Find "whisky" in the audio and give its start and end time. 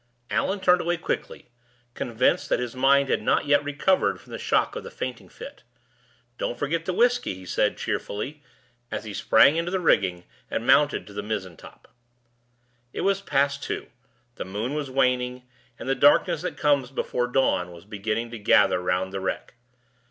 6.93-7.35